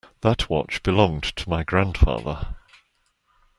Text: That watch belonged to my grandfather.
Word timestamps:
That 0.21 0.49
watch 0.49 0.81
belonged 0.81 1.21
to 1.21 1.47
my 1.47 1.61
grandfather. 1.63 2.55